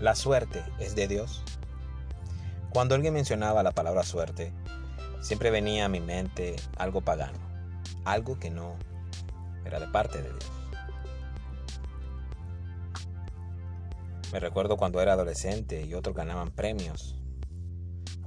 [0.00, 1.42] ¿La suerte es de Dios?
[2.70, 4.52] Cuando alguien mencionaba la palabra suerte,
[5.20, 7.38] siempre venía a mi mente algo pagano,
[8.04, 8.76] algo que no
[9.64, 10.52] era de parte de Dios.
[14.34, 17.16] Me recuerdo cuando era adolescente y otros ganaban premios.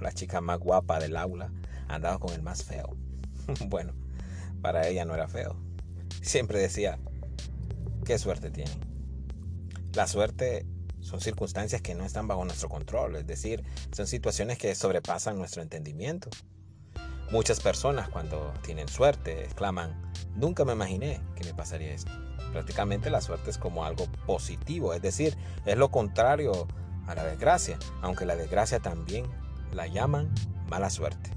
[0.00, 1.52] La chica más guapa del aula
[1.86, 2.96] andaba con el más feo.
[3.68, 3.92] bueno,
[4.60, 5.54] para ella no era feo.
[6.22, 6.98] Siempre decía,
[8.04, 8.72] qué suerte tiene.
[9.94, 10.66] La suerte
[11.02, 13.62] son circunstancias que no están bajo nuestro control, es decir,
[13.92, 16.30] son situaciones que sobrepasan nuestro entendimiento.
[17.30, 22.12] Muchas personas cuando tienen suerte exclaman, nunca me imaginé que me pasaría esto.
[22.52, 26.68] Prácticamente la suerte es como algo positivo, es decir, es lo contrario
[27.06, 29.26] a la desgracia, aunque la desgracia también
[29.72, 30.32] la llaman
[30.68, 31.30] mala suerte.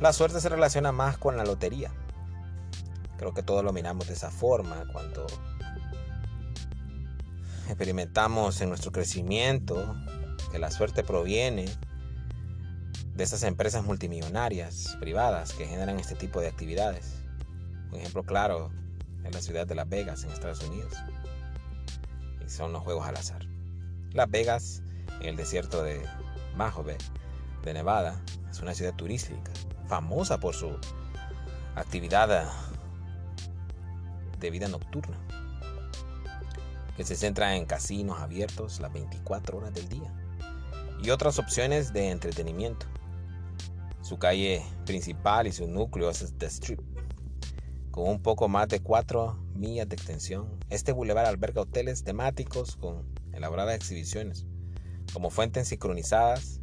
[0.00, 1.92] La suerte se relaciona más con la lotería.
[3.16, 5.26] Creo que todos lo miramos de esa forma cuando
[7.68, 9.96] experimentamos en nuestro crecimiento
[10.50, 11.66] que la suerte proviene
[13.14, 17.14] de esas empresas multimillonarias privadas que generan este tipo de actividades.
[17.90, 18.70] Un ejemplo claro
[19.24, 20.94] es la ciudad de Las Vegas en Estados Unidos.
[22.44, 23.46] Y son los juegos al azar.
[24.12, 24.82] Las Vegas,
[25.20, 26.02] en el desierto de
[26.56, 26.96] Mojave,
[27.64, 29.50] de Nevada, es una ciudad turística,
[29.88, 30.74] famosa por su
[31.74, 32.50] actividad
[34.38, 35.18] de vida nocturna
[36.98, 40.12] que se centra en casinos abiertos las 24 horas del día
[41.00, 42.86] y otras opciones de entretenimiento.
[44.02, 46.80] Su calle principal y su núcleo es The Strip,
[47.92, 50.58] con un poco más de 4 millas de extensión.
[50.70, 54.44] Este bulevar alberga hoteles temáticos con elaboradas exhibiciones,
[55.12, 56.60] como fuentes sincronizadas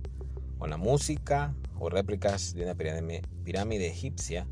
[0.57, 4.47] con la música o réplicas de una pirámide egipcia,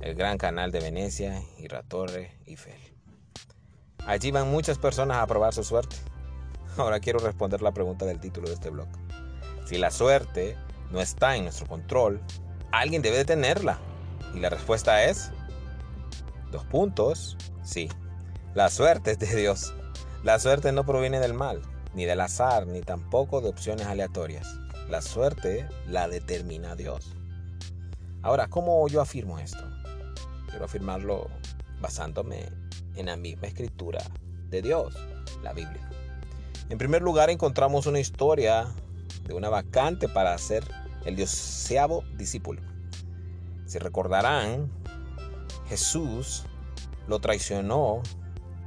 [0.00, 2.93] el Gran Canal de Venecia y la Torre Eiffel.
[4.06, 5.96] Allí van muchas personas a probar su suerte.
[6.76, 8.88] Ahora quiero responder la pregunta del título de este blog.
[9.66, 10.56] Si la suerte
[10.90, 12.20] no está en nuestro control,
[12.70, 13.78] alguien debe de tenerla.
[14.34, 15.30] Y la respuesta es...
[16.50, 17.36] Dos puntos.
[17.62, 17.88] Sí.
[18.54, 19.74] La suerte es de Dios.
[20.22, 21.62] La suerte no proviene del mal,
[21.94, 24.46] ni del azar, ni tampoco de opciones aleatorias.
[24.88, 27.14] La suerte la determina Dios.
[28.22, 29.64] Ahora, ¿cómo yo afirmo esto?
[30.48, 31.28] Quiero afirmarlo
[31.80, 32.48] basándome
[32.96, 34.02] en la misma escritura
[34.50, 34.94] de Dios,
[35.42, 35.88] la Biblia.
[36.68, 38.66] En primer lugar encontramos una historia
[39.24, 40.64] de una vacante para ser
[41.04, 42.62] el dioseavo discípulo.
[43.66, 44.70] Si recordarán,
[45.68, 46.44] Jesús
[47.06, 48.02] lo traicionó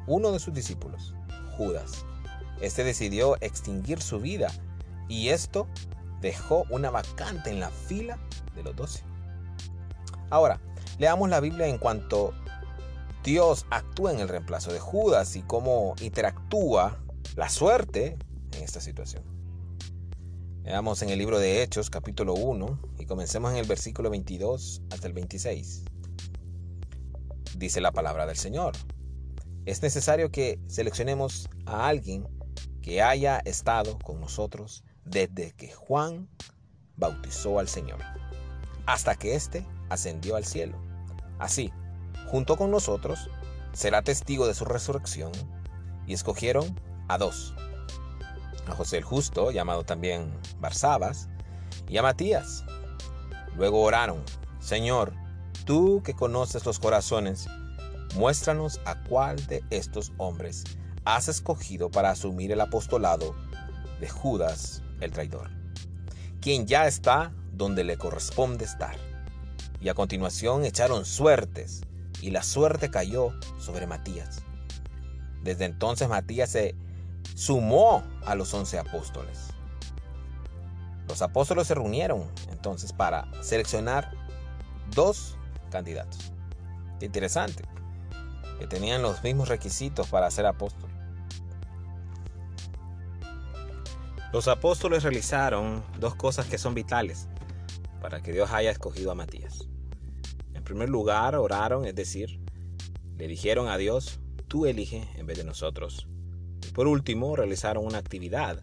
[0.06, 1.14] uno de sus discípulos,
[1.58, 2.06] Judas.
[2.62, 4.52] Este decidió extinguir su vida
[5.08, 5.68] y esto
[6.22, 8.18] dejó una vacante en la fila
[8.56, 9.04] de los doce.
[10.30, 10.60] Ahora,
[10.98, 12.34] leamos la Biblia en cuanto
[13.24, 17.04] Dios actúa en el reemplazo de Judas y cómo interactúa
[17.36, 18.18] la suerte
[18.54, 19.24] en esta situación.
[20.64, 25.08] Veamos en el libro de Hechos capítulo 1 y comencemos en el versículo 22 hasta
[25.08, 25.86] el 26.
[27.58, 28.74] Dice la palabra del Señor.
[29.66, 32.28] Es necesario que seleccionemos a alguien
[32.82, 36.30] que haya estado con nosotros desde que Juan
[36.96, 38.00] bautizó al Señor,
[38.86, 40.78] hasta que éste ascendió al cielo.
[41.40, 41.72] Así,
[42.28, 43.30] junto con nosotros,
[43.74, 45.32] será testigo de su resurrección,
[46.06, 47.54] y escogieron a dos,
[48.68, 51.30] a José el Justo, llamado también Barsabas,
[51.88, 52.66] y a Matías.
[53.56, 54.24] Luego oraron,
[54.60, 55.14] Señor,
[55.66, 57.48] tú que conoces los corazones,
[58.16, 60.64] muéstranos a cuál de estos hombres
[61.06, 63.36] has escogido para asumir el apostolado
[64.00, 65.50] de Judas el traidor,
[66.42, 68.98] quien ya está donde le corresponde estar.
[69.80, 71.82] Y a continuación echaron suertes
[72.22, 74.42] y la suerte cayó sobre Matías.
[75.44, 76.76] Desde entonces Matías se
[77.36, 79.50] sumó a los once apóstoles.
[81.08, 84.12] Los apóstoles se reunieron entonces para seleccionar
[84.94, 85.38] dos
[85.72, 86.32] candidatos.
[87.00, 87.64] interesante,
[88.58, 90.90] que tenían los mismos requisitos para ser apóstol.
[94.34, 97.28] Los apóstoles realizaron dos cosas que son vitales
[98.02, 99.68] para que Dios haya escogido a Matías
[100.68, 102.42] primer lugar, oraron, es decir,
[103.16, 104.20] le dijeron a Dios,
[104.50, 106.10] tú elige en vez de nosotros.
[106.68, 108.62] Y por último, realizaron una actividad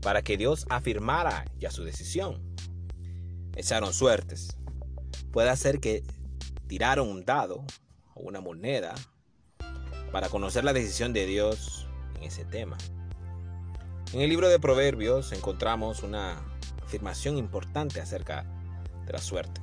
[0.00, 2.42] para que Dios afirmara ya su decisión.
[3.54, 4.56] Echaron suertes.
[5.30, 6.02] Puede ser que
[6.68, 7.64] tiraron un dado
[8.14, 8.94] o una moneda
[10.10, 12.78] para conocer la decisión de Dios en ese tema.
[14.14, 16.42] En el libro de Proverbios encontramos una
[16.82, 18.46] afirmación importante acerca
[19.04, 19.60] de la suerte.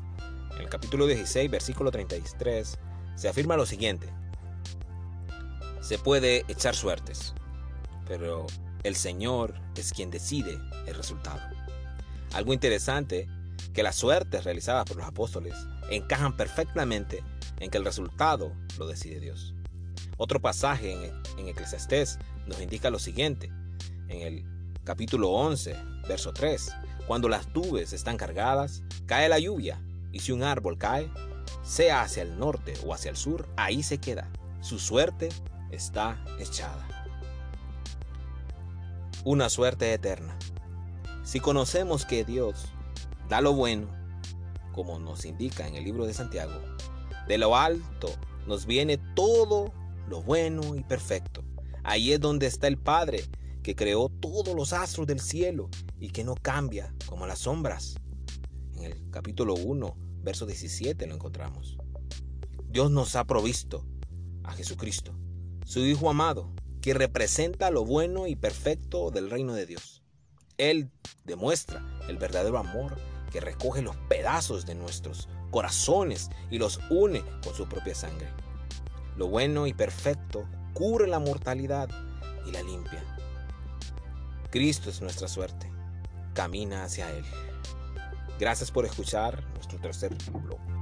[0.55, 2.77] En el capítulo 16, versículo 33,
[3.15, 4.09] se afirma lo siguiente.
[5.81, 7.33] Se puede echar suertes,
[8.07, 8.45] pero
[8.83, 10.57] El Señor es quien decide
[10.87, 11.41] el resultado.
[12.33, 13.27] Algo interesante
[13.73, 15.55] que las suertes realizadas por los apóstoles
[15.89, 17.23] encajan perfectamente
[17.59, 19.53] en que el resultado lo decide Dios.
[20.17, 23.51] Otro pasaje en, en Eclesiastés nos indica lo siguiente,
[24.07, 24.45] en el
[24.83, 25.75] capítulo 11,
[26.07, 26.71] verso 3,
[27.07, 29.81] cuando las nubes están cargadas, cae la lluvia,
[30.11, 31.11] y si un árbol cae,
[31.63, 34.29] sea hacia el norte o hacia el sur, ahí se queda.
[34.61, 35.29] Su suerte
[35.71, 36.87] está echada.
[39.23, 40.37] Una suerte eterna.
[41.23, 42.65] Si conocemos que Dios
[43.27, 43.87] da lo bueno,
[44.73, 46.59] como nos indica en el libro de Santiago,
[47.27, 48.09] de lo alto
[48.47, 49.71] nos viene todo
[50.07, 51.43] lo bueno y perfecto.
[51.83, 53.23] Ahí es donde está el Padre
[53.61, 55.69] que creó todos los astros del cielo
[55.99, 57.98] y que no cambia como las sombras.
[58.79, 61.77] En el capítulo 1, verso 17 lo encontramos.
[62.69, 63.85] Dios nos ha provisto
[64.45, 65.19] a Jesucristo,
[65.65, 70.01] su Hijo amado, que representa lo bueno y perfecto del reino de Dios.
[70.57, 70.91] Él
[71.25, 72.95] demuestra el verdadero amor
[73.33, 78.29] que recoge los pedazos de nuestros corazones y los une con su propia sangre.
[79.17, 81.89] Lo bueno y perfecto cubre la mortalidad
[82.47, 83.03] y la limpia.
[84.49, 85.69] Cristo es nuestra suerte.
[86.33, 87.25] Camina hacia Él.
[88.39, 90.78] Gracias por escuchar nuestro tercer blog.